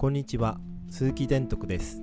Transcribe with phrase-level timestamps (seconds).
[0.00, 2.00] こんにちは鈴木伝徳です。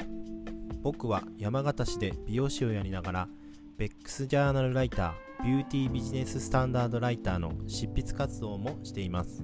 [0.84, 3.28] 僕は山形市で美容師をやりながら
[3.76, 9.44] ベックスジャーナルライタービューティービジネススタンダードライターの執筆活動もしています。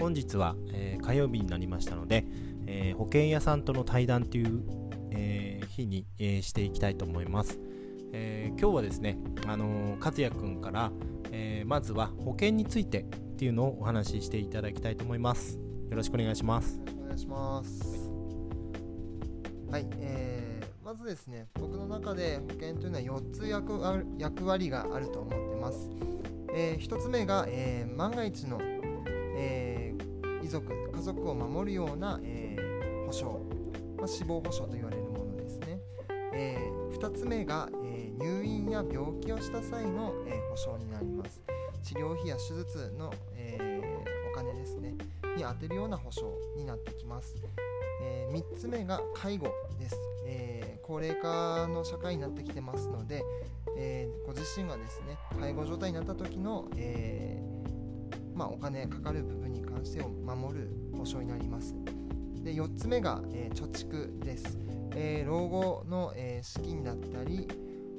[0.00, 2.26] 本日は、えー、火曜日になりましたので、
[2.68, 4.62] えー、保険屋さんとの対談という、
[5.10, 7.58] えー、日に、えしていきたいと思います、
[8.12, 9.18] え今日はですね、
[9.48, 10.92] あの和也くんから、
[11.32, 13.04] えまずは保険についてっ
[13.36, 15.58] ていうのをお話ししていただきたいと思います。
[15.90, 16.91] よろしくお願いします。
[17.12, 18.08] 願いします。
[19.70, 23.48] はい、えー、まずですね僕の中で保険というのは4つ
[24.18, 25.88] 役割があると思ってます、
[26.54, 28.58] えー、1つ目が、えー、万が一の、
[29.34, 33.38] えー、遺族家族を守るような、えー、保障、
[33.96, 35.78] まあ、死亡保障と言われるものですね、
[36.34, 41.40] えー、2つ目が、えー、入院や病気をした際の、えー、保障になります。
[41.82, 43.12] 治療費や手術の、
[45.36, 47.36] に充てるような保障になってきます、
[48.02, 53.22] えー、3つ目が介護です、えー、高齢化の社会になってきてますので、
[53.76, 57.42] えー、ご自身がですね介護状態になった時の、え
[58.34, 61.74] まあ、お金かかる部分に関してを守る保証になります。
[62.42, 64.58] で4つ目が、え貯蓄です、
[64.96, 67.46] え老後の、え資金だったり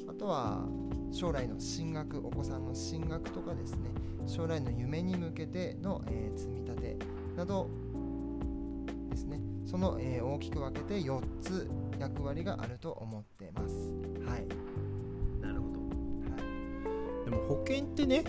[0.10, 0.68] あとは
[1.12, 3.90] 将来の進学お子さんの進学とかですね
[4.26, 6.98] 将来の夢に向けての、え積み立て
[7.36, 7.70] など
[9.10, 9.40] ですね。
[9.66, 13.92] その、えー、大きく分けて4つ役割があると思ってます。
[14.26, 14.48] はい。
[15.42, 15.80] なるほど、
[16.32, 16.38] は
[17.22, 18.24] い、でも保険ってね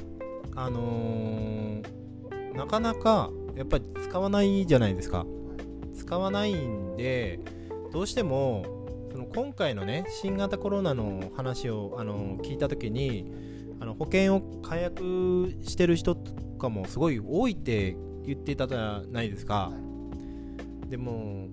[0.56, 7.41] あのー、なかなかやっぱり使わないじゃないですか、はい、使わないんで
[7.92, 8.64] どうしても
[9.10, 13.32] その今回のね新型コロナの話を、あのー、聞いた時に
[13.80, 19.72] あの保険を解約してる人とかもすごい多いって言ってたじゃないですか、
[20.89, 21.48] でも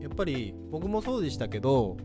[0.00, 1.96] やっぱり僕もそうでしたけど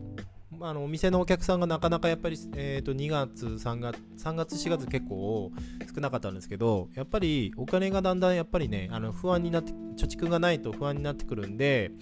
[0.60, 5.52] あのお店のお客さんがなかなかやっぱり、えー、と2月3月3月4月結構
[5.94, 11.92] 少なかったんですけどやっぱりお金がだんだんやっぱりねあの不安になって貯蓄がないと不安になってくるんで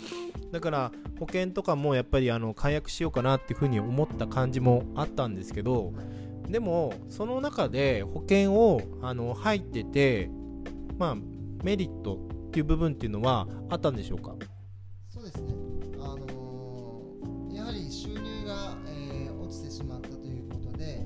[0.53, 5.92] だから保険とかもやっぱりあの解約しようかなっていうふうに思った感じもあったんですけど
[6.48, 10.30] でもその中で保険をあの入ってて
[10.98, 11.16] まあ
[11.66, 14.37] メリットっていう部分っていうのはあったんでしょうか？
[15.09, 15.53] そうですね、
[15.99, 21.04] あのー、やはり収入が、えー、落ちてしまったということで、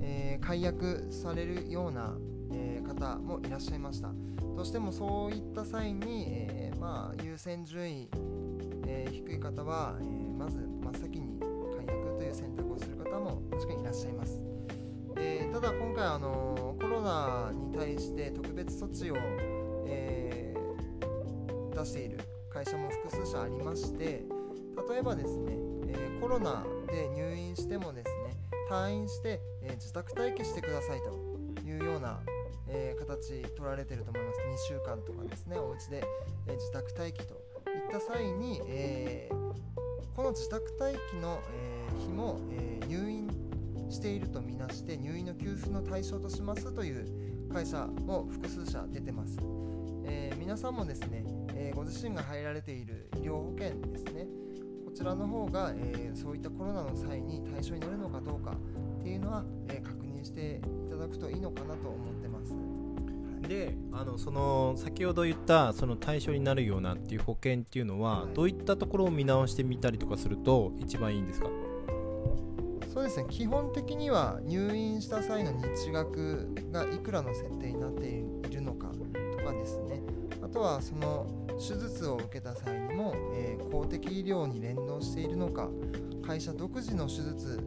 [0.00, 2.16] えー、解約されるような、
[2.54, 4.14] え方もいらっしゃいました。
[4.56, 8.08] どうしてもそういった際に、えまあ、優先順位、
[8.86, 10.04] え低い方は、え
[10.38, 11.38] まず真っ先に
[11.76, 14.40] 解約という選択をする方も確かにいらっしゃいます、
[15.18, 16.73] えただ今回、あの
[17.04, 19.16] ナに対して特別措置を、
[19.86, 22.18] えー、出している
[22.50, 24.24] 会社も複数社ありまして
[24.88, 25.52] 例えばですね、
[25.88, 28.36] えー、コロナで入院してもですね
[28.70, 32.20] 退院して、えー、自宅待機してくださいというような、
[32.68, 34.72] え形取られてると思います。
[34.72, 36.04] 2週間とかですねお家で、
[36.46, 39.28] え自宅待機といった際に、え
[40.14, 43.43] この自宅待機の、え日も、え入院
[43.94, 49.38] しているとみなして入院の給付の対象としますという会社も複数社出てます、
[50.04, 51.24] えー、皆さんもですね、
[51.54, 54.26] えー、ご自身が入られている医療保険ですね。
[54.84, 58.52] こちらの方が、えー、そういったコロナの際に対象になるのかどうか
[59.00, 62.54] っていうのは、え確認していただくといいのかなと思ってます。
[63.48, 71.48] であのその先ほど言ったその対象になるようなっていう保険っていうのは、はい、どういったところを見直してみたりとかすると一番いいんですか？
[72.94, 73.26] そうですね。
[73.28, 78.86] 基本的には入院した際の日額がいくらの設定になっているのか
[79.36, 80.00] とかですね。
[80.40, 81.26] あとはその
[81.58, 85.68] 手術を受けた際にも、えー、公的医療に連動しているのか
[86.24, 87.58] 会社独自の手術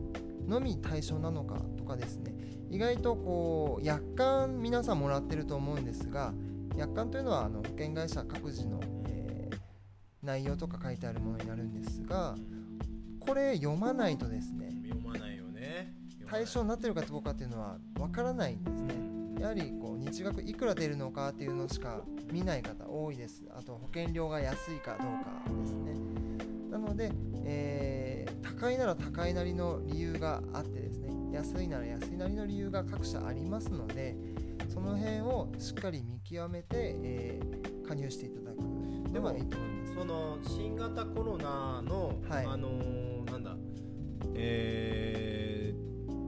[0.48, 2.34] のみ対象なのかとかですね。
[2.70, 6.34] 意外とこう約款皆さんもらってると思うんですが
[6.78, 9.58] 約款というのはあの保険会社各自の、えー、
[10.24, 12.36] 内容とか書いてあるものになるんですが
[13.20, 14.77] これ読まないとですね
[16.30, 19.42] 対象になってるかどうかっていうのはわからないんですね。
[19.42, 22.02] やはりこう日額いくら出るのかっていうのしか
[22.32, 23.44] 見ない方多いです。
[23.56, 25.96] あと保険料が安いかどうかですね。
[26.70, 27.12] なので、
[27.46, 31.16] えー、高いなら高いなりの理由があってですね。
[31.32, 34.16] 安いなら安いなりの理由が各社ありますので
[34.70, 39.96] その辺をしっかり見極めて、えー、加入していただくではいいと思います。
[39.96, 43.56] その新型コロナの、はい、あのー、なんだ
[44.36, 45.88] えー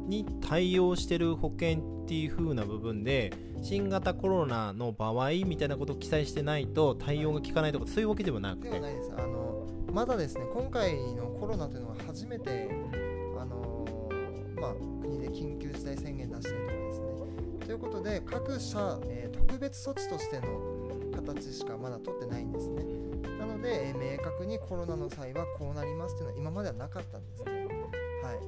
[0.10, 3.32] に対応してる保険っていう風な部分で
[3.62, 8.70] 新型コロナの場合みたいなことを記載してないと対応が効かないとかそういうわけではなくて。
[8.70, 9.12] ではないです。
[9.16, 12.70] あのまだですね今回のコロナというのは初めて
[13.40, 13.86] あの
[14.60, 17.66] まあ、国で緊急事態宣言出しているところですね。
[17.68, 20.48] ということで各社、えー特別措置としての
[21.16, 22.84] 形しかまだ取ってないんですね。
[23.40, 27.59] なので、えー明確にコロナの際はこうなりますというのは今まではなかったんですね。
[28.24, 28.40] はい。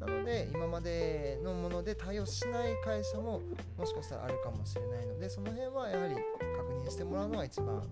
[0.00, 3.40] なので今までのもので対応しない会社も
[3.78, 7.82] もしかしたらあるかもしれないのでその辺はやはり確認してもらうのが一番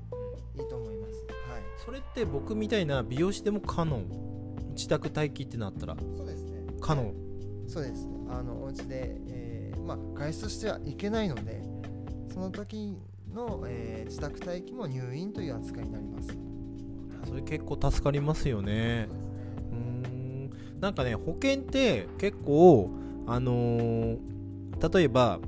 [0.56, 1.12] いいと思います。
[1.50, 1.62] はい。
[1.84, 4.02] それって僕みたいな美容師でも可能？
[4.74, 5.96] 自宅待機ってなったら。
[6.16, 6.60] そうですね。
[6.80, 7.12] 可能？
[7.66, 11.62] そうですあのお家で、えーまあ、外出してはいけないので
[12.32, 12.98] その時
[13.32, 16.36] の、えー自宅待機も入院という扱いになります。
[17.26, 19.08] それ結構助かりますよね
[20.84, 22.90] なんかね保険って結構
[23.26, 24.18] あのー
[24.92, 25.38] 例えば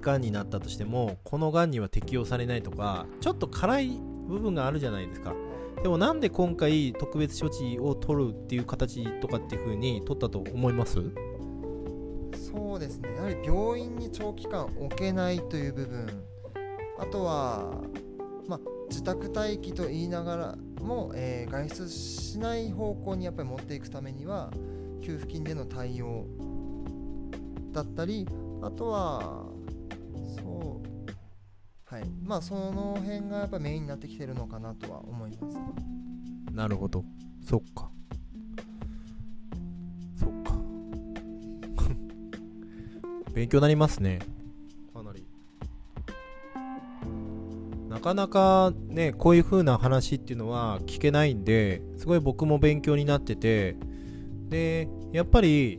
[0.00, 5.34] がんになったとしてもこのがんには適用されないとかちょっと辛い部分があるじゃないですか。
[5.82, 11.00] でもなんで今回特別処置を取るっていう形とかっていう風に取ったと思います？
[12.36, 13.08] そうですね。
[13.16, 16.06] やはり病院に長期間置けないという部分。
[16.98, 17.80] あとは、
[18.46, 24.50] まあ、自宅待機と言いながらも、えー外出しない方向にやっぱり持っていくためには
[25.02, 26.26] 給付金での対応
[27.72, 28.26] だったり
[28.62, 29.46] あとは
[30.36, 30.88] そう
[31.90, 32.04] はい。
[32.22, 35.56] まあその辺がやっぱメインになってきてるのかなとは思います。
[36.52, 37.02] なるほど。
[37.42, 37.90] そっか。
[40.14, 40.52] そっか。
[43.32, 44.18] 勉強になりますね。
[48.08, 53.76] かなかねこういう風な話っていうのは聞けないんですごい僕も勉強になってて
[54.48, 55.78] でやっぱり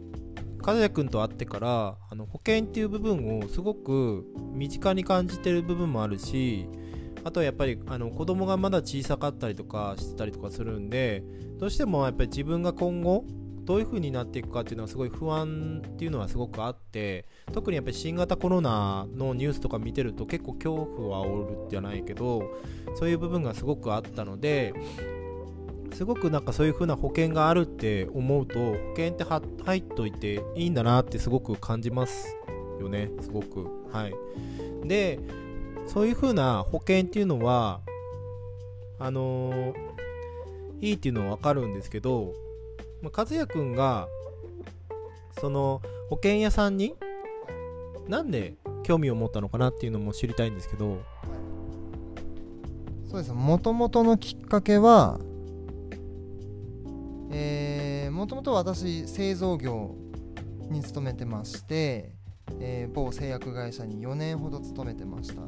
[0.61, 6.67] 和也君と会ってからあの保険っていう部分をすごく身近に感じてる部分もあるし
[7.23, 11.23] あとはやっぱりあの子供がまだ小さかったりとかしてたりとかするんで
[11.57, 13.25] どうしてもやっぱり自分が今後
[13.69, 22.41] どういう風になっていくかっていうのはすごい不安っていうのはすごくあって特にやっぱり新型コロナのニュースとか見てると結構恐怖を煽るじゃないけど
[22.95, 24.73] そういう部分がすごくあったので
[25.93, 32.35] すごくなんかそういう風な保険があるって思うと保険って入っといていいんだなってすごく感じます
[32.81, 33.11] よね。
[33.21, 33.67] すごく。
[33.91, 34.13] はい。
[34.87, 35.19] で
[35.85, 37.81] そういう風な保険っていうのは
[38.97, 39.89] あのー
[40.81, 42.33] いいっていうのは分かるんですけど、
[43.01, 44.07] まあ、和也くんが
[45.39, 46.95] その保険屋さんに
[48.07, 51.01] なんで興味を持ったのかなっていうのも知りたいんですけど。
[53.07, 53.33] そうです。
[53.33, 55.19] もともとのきっかけは
[57.31, 59.95] えーもともと私製造業
[60.69, 62.13] に勤めてまして、
[62.59, 65.41] えー某製薬会社に4年ほど勤めてました、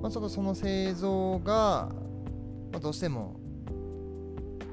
[0.00, 1.88] まあ、ちょっとその製造が、
[2.72, 3.40] まあ、どうしても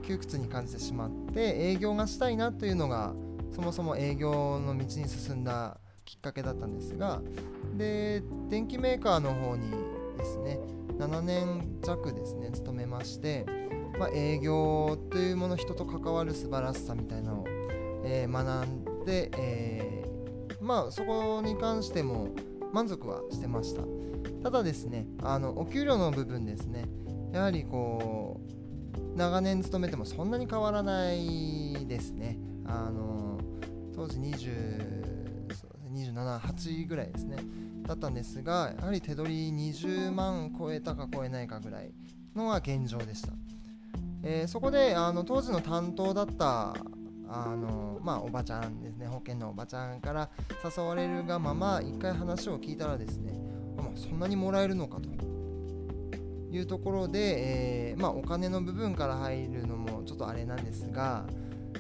[0.07, 3.13] 窮屈に感じてしまって営業がしたいなというのが
[3.52, 7.22] そもそも営業の道に進んだきっかけだったんですが
[7.75, 9.72] で電機メーカーの方に
[10.18, 10.60] ですね
[10.98, 13.46] 7年弱ですね勤めまして、
[14.00, 17.46] まあ、営業というもの人と関わる素晴らしさみたいなのを、
[18.06, 20.06] えー学んで、えー
[20.62, 22.30] まあそこに関しても
[22.74, 23.83] 満足はしてました。
[24.42, 26.85] ただですねあのお給料の部分ですね
[27.33, 28.34] やはりこう
[29.16, 32.38] 長年勤めてもそんなに変わらないですね。
[32.66, 33.40] あの
[33.95, 37.38] 当時20そうですね27、8ぐらいですね。
[37.84, 41.92] だったんですがやはり手取り20万超えたか超えないかぐらい
[42.36, 43.30] のが現状でした、
[44.24, 46.76] えーそこであの当時の担当だった
[47.30, 49.07] あのまあおばちゃんですね。
[49.07, 50.30] 保険のおばちゃんから
[50.78, 53.34] 誘われるがまま一回話を聞いたらですね
[53.95, 55.10] そんなにもらえるのかと
[56.56, 61.26] いうところで、えーまあ、お金の部分から入るのもちょっとあれなんですが、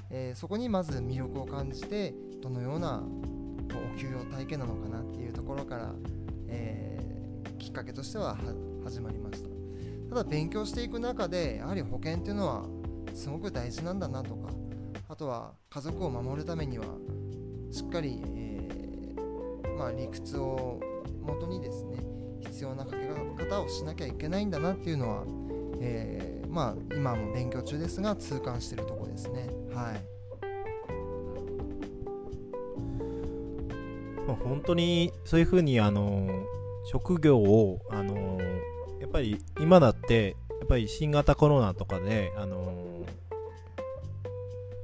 [0.09, 3.03] えーそこにまず魅力を感じてどのような
[3.93, 5.93] お給料体系なのかなっていうところから、
[6.47, 8.37] えーきっかけとしてはは
[8.83, 9.49] 始まりました。
[10.09, 12.65] ただ勉強していく中でやはり保険っていうのは
[13.13, 14.49] すごく大事なんだなとか
[15.09, 16.85] あとは家族を守るためには
[17.71, 20.79] しっかり、えーまあ、理屈を
[21.21, 21.97] 元にですね
[22.45, 23.05] 必要なかけ
[23.45, 25.23] 方をしなきゃいけないんだなっていうのは、
[25.79, 29.49] えーまあ、今も勉強中ですが痛感してるところですね。
[29.73, 30.15] はい。
[34.25, 36.27] まあ、本当にそういうふうにあの
[36.85, 38.39] 職業をあの
[38.99, 43.05] やっぱり今だってやっぱり新型コロナとかであの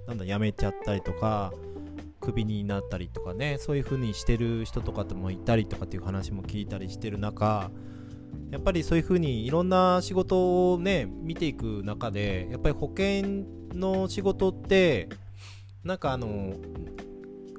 [0.07, 1.53] なんだ辞めちゃったりとか
[2.21, 7.71] クビになったりとかねそういう風にしてる人とかともいたりとかっていう話も聞いたりしてる中
[8.51, 15.09] やっぱりそういう風にいろんな仕事をね見ていく中でやっぱり保険の仕事って
[15.83, 16.53] なんかあの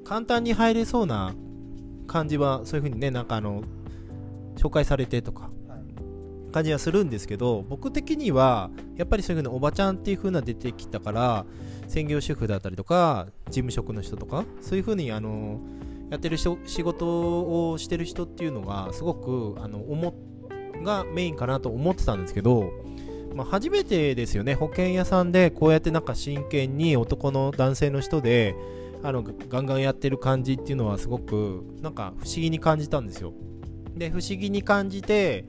[0.03, 1.33] 簡単に入れそうな
[2.07, 3.63] 感じはそういう風にねなんかあの
[4.55, 5.49] 紹介されてとか
[6.53, 11.45] 感じはするんですけど僕的にはやっぱりそういう風におばちゃんっていう風な出てきたから
[11.87, 15.59] 専業主婦だったりとか事務職の人とかそういう風にあの
[16.09, 20.13] やってる仕事をしてる人っていうのがすごくあの思
[20.83, 22.71] がメインかなと思ってたんですけど、
[23.33, 24.53] まあ、初めてですよね。
[24.53, 28.55] 保険屋さんでこうやってなんか真剣に男の男性の人で
[29.01, 33.33] あのガンガンやってる感じっていうのはすごくなんか不思議に感じたんですよ。
[33.95, 35.45] で不思議に感じて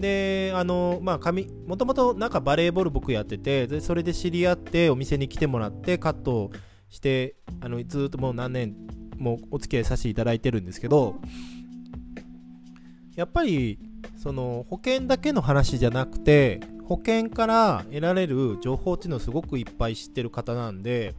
[0.00, 1.32] であのまあ
[1.66, 6.50] もともとなんかバレーボール僕やっててでそれで知り合ってお店に来てもらってカット
[6.88, 8.74] してあのずっともう何年
[9.18, 11.16] もお付き合いさせていただいてるんですけど
[13.14, 13.78] やっぱり
[14.16, 21.14] その保険だけの話じゃなくて保険から得られる情報っていうのをすごくいっぱい知ってる方なんで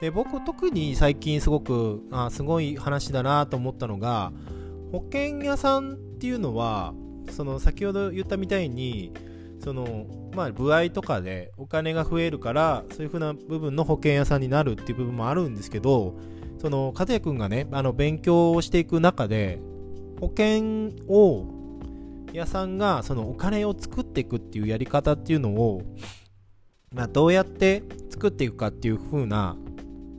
[0.00, 4.32] で僕特に最近すごくあすごい話だなと思ったのが
[4.92, 6.92] 保険屋さんっていうのは
[7.30, 9.12] その先ほど言ったみたいに
[9.62, 16.14] そのまあ歩合とかでお金が増えるからそういう風な部分の保険屋さんになるっていう部分もあるんですけど
[16.60, 19.60] その和也くんがねあの勉強をしていく中で
[20.20, 21.46] 保険を
[22.32, 25.82] 屋さんがそのお金を作っていくっていうやり方っていうのを、
[26.92, 29.56] まあ、どうやって作っていくかっていう風な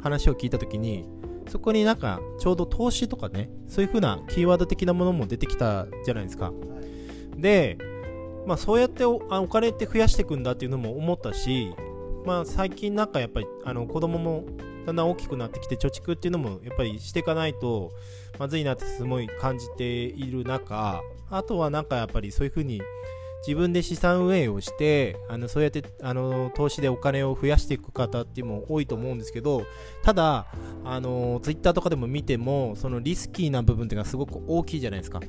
[0.01, 1.07] 話を聞いた時に
[1.49, 6.51] そこになんかちょうど投資とかねそういう風なキーワード的なものも出てきたじゃないですか。
[7.41, 7.77] で、
[8.45, 11.73] まあ、そうやっておお金って増やしていくんだっていうのも思ったし、
[12.25, 14.45] まあ、最近なんかやっぱりあの子供も
[14.85, 17.91] だんだん大きくなってきて貯蓄っていうのもやっぱりしていかないと
[18.39, 22.81] まずいなってすごい感じている中あとはなんかやっぱりそういうふうに
[23.47, 29.63] 自分で資産運営をしてあのそうやってあの投資でお金を増やしていく方っていうのも多いと思うんですけど
[30.03, 30.47] ただ
[30.83, 35.21] あのツイッターとかでも見てもそのリスキーな部分っていうのがすごく大きいじゃないですか。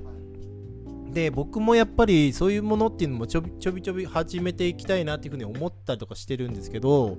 [1.13, 7.17] で僕もやっぱりそういうものっていうのもちょびちょびちょび始めていきたいなっていうふうに思ったりとかしてるんですけど、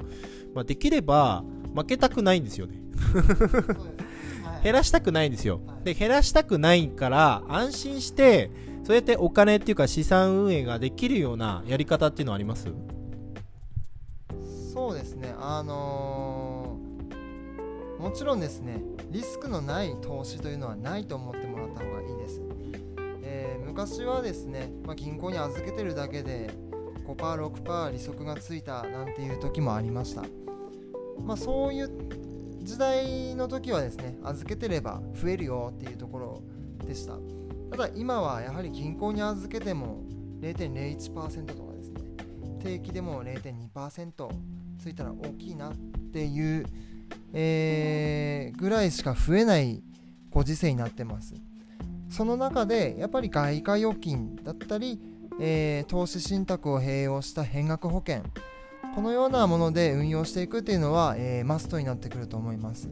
[0.53, 1.43] まあ、できれば
[1.75, 2.79] 負けたくないんですよね。
[4.63, 5.60] 減らしたくないんですよ。
[5.83, 8.51] で減らしたくないから安心して
[8.83, 12.67] そうやってお金っていうか資産運営ができるようなやり方っていうのはあります？
[14.74, 15.36] そうですね。
[15.38, 18.81] あのー、もちろんですね。
[19.12, 21.45] リスクのない投資というのはないと思って
[23.71, 26.49] 昔はですね、まあ、銀行に預けてるだけで
[27.05, 30.23] 5%6% 利息がついたなんていう時もありました。
[31.23, 31.89] まあそういう
[32.63, 36.43] 時代の時はですね預けてれば増えるよっていうところ
[36.85, 37.17] でした。
[37.71, 40.03] ただ今はやはり銀行に預けても
[40.41, 42.01] 0.01%とかですね
[42.61, 44.29] 定期でも0.2%
[44.79, 45.75] ついたら大きいなっ
[46.11, 46.65] ていう、
[47.31, 49.81] えー、ぐらいしか増えない
[50.29, 51.35] ご時世になってます。
[52.11, 54.99] その中でやっぱり外貨預金だったり、
[55.39, 58.23] えー、投資信託を併用した変額保険
[58.93, 62.89] このようなもので運用していくっていうのは、えー、マストになってくると思います。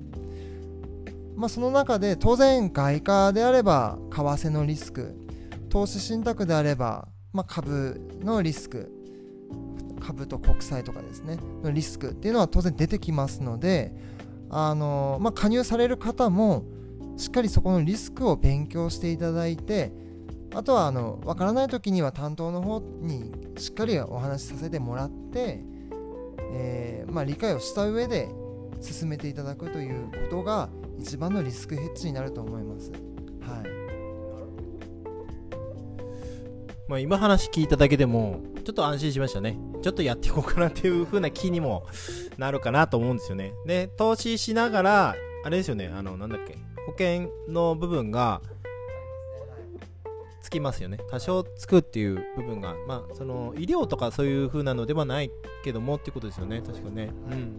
[1.36, 5.16] まあ、その中で当然外貨であれば為替のリスク
[5.70, 8.92] 投資信託であれば、まあ、株のリスク
[10.02, 13.94] 株と国債とかですねのリスクっていうのは当然出てきますので
[14.50, 16.66] あの、まあ、加入される方も
[17.20, 19.92] しっかりそこのリスクを勉強していただいて
[20.56, 25.62] あとはあの分からない時には担当の方にしっかりお話しさせてもらって、
[26.54, 28.30] えーまあ、理解をした上で
[28.82, 32.92] 進めていただくということが一番のリスクヘッジになると思います。
[32.92, 33.00] はい。
[36.88, 39.60] まあ、今話聞いただけでも、ちょっと安心しましたね。
[39.82, 41.86] ちょっとやっていこうかなっていう風な気にも
[42.38, 43.54] なるかなと思うんですよね。
[43.66, 46.58] で、投資しながら、あれですよね、あの、なんだっけ、
[46.90, 48.42] 保険の部分が、
[50.42, 50.98] つきますよね。
[51.12, 55.30] 多少つくっていう部分が、まあ、その、医療とかそういう風なのではない
[55.64, 56.64] けどもっていうことですよね。
[56.66, 57.12] 確かね。
[57.32, 57.54] うん。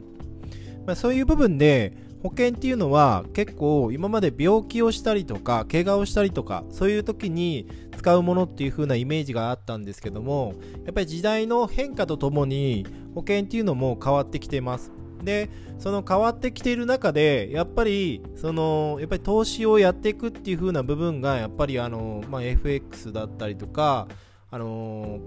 [0.85, 10.53] まあ、そういう部分で、保険っていうのは結構今まで病気をしたりとか怪我をしたりとかそういう時に使うものっていう風なイメージがあったんですけども
[10.85, 24.09] やっぱり時代の変化とともに保険っていうのも変わってきてますでその変わってきている中でやっぱりそのやっぱり投資をやっていくっていう風な部分がやっぱりあの、まあ、FX だったりとか
[24.51, 25.21] あの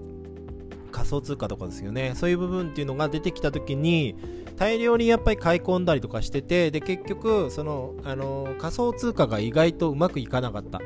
[0.92, 2.12] 仮想通貨とかですよね。
[2.14, 4.14] そういう部分っていうのが出てきた時に
[4.56, 10.80] 大量にやっぱり買い込んだりとかしててで結局そのあの仮想通貨が意外とうまくいかなかった。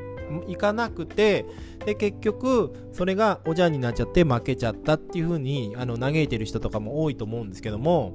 [0.47, 1.45] いかなくて
[1.85, 8.15] で結局それがおじゃんになっちゃって負けちゃったっていう風にあの嘆いてる人とかも多いと思うんですけども。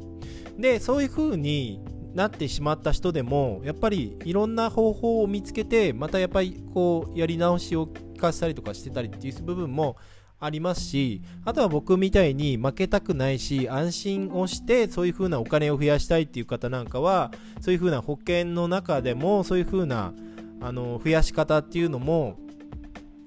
[0.58, 1.82] でそういう風に
[2.14, 9.98] なってしまった人でもやっぱりいろんな方法を見つけてまたやっぱりこうやり直しを聞かせたりとかしてたりっていう部分も
[10.40, 20.14] ありますしあとは僕みたいに負けたくないし安心をしてそういう風なお金を増やしたいっていう方なんかはそういう風な保険の中でもそういう風な
[20.62, 22.38] あの増やし方っていうのも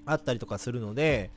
[0.04, 1.30] あったりとかするので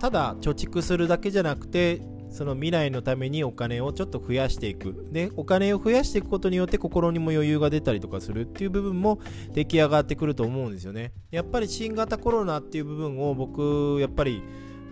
[0.00, 5.08] ただ貯蓄するだけじゃなくてその未来のためにお金をちょっと増やしていく。
[5.10, 9.18] でお金を増やしていくことによって心にも余裕が出たりとかするっていう部分も
[9.52, 11.12] 出来上がってくると思うんですよね。
[11.30, 14.42] やっぱり新型コロナっていう部分を僕やっぱり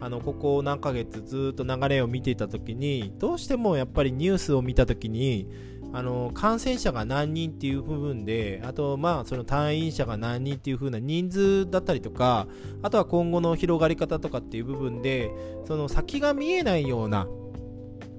[0.01, 5.49] あのここ何ヶ月ずっと流れを見ていた時にどうしてもやっぱりニュースを見た時に
[5.93, 12.47] あの感染者が何人っていう部分であとまあその退院者が何人っていう風な人数だったりとか
[12.83, 15.31] あとは今後の広がり方とかっていう部分で
[15.67, 17.27] その先が見えないような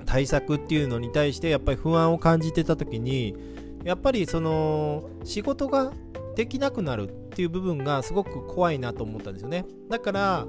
[0.05, 3.36] 対策っていうのに対してやっぱり不安を感じてた時に
[3.83, 5.91] やっぱりその仕事が
[6.36, 9.65] できなくなるっていう部分がすごく怖いなと思ったんですよね。
[9.89, 10.47] だから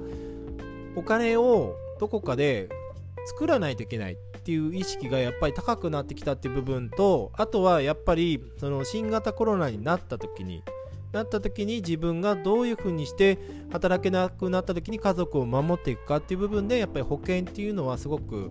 [0.95, 2.69] お金をどこかで
[3.27, 4.17] 作らないといけない。
[4.49, 10.63] っていう意識がやっぱり高くなってきたっていう部分とあとはやっぱりその新型コロナになった時に
[11.11, 13.37] なった時に自分がどういうふうにして
[13.71, 18.49] 働けなくなった時に家族を守っていくかっていう部分でやっぱり保険っていうのはすごく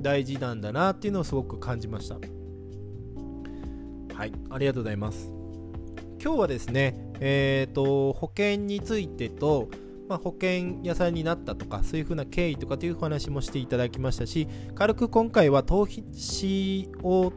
[0.00, 2.14] 大事なんだなっていうのをすごく感じました。
[2.14, 2.20] は
[4.26, 5.32] いありがとうございます。
[6.22, 9.68] 今日はですねえっ、ー、と保険についてと
[10.10, 17.32] まあ、保険屋さんになったとかそういうふうな経緯とかという話もしていただきましたし軽く今回は投資を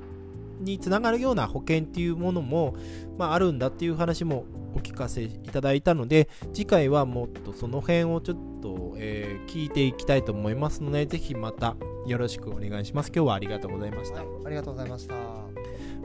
[0.60, 2.76] につながるような保険っていうものも、
[3.16, 11.76] まあ、あるんだっていう話もお聞かせいただいたので次回はもっとその辺をちょっと、えー、聞いていきたいと思いますのでぜひまた
[12.08, 15.14] よろしくお願いします今日はありがとうございました、はい、ありがとうございました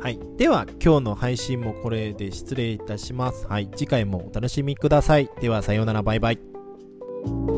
[0.01, 0.21] はい。
[0.37, 3.49] では、今日の配信もこれで失礼いたします。
[3.49, 3.69] はい。
[3.75, 5.29] 次回もお楽しみください。
[5.41, 6.58] では、さようなら、バイバイ。
[7.25, 7.58] Thank you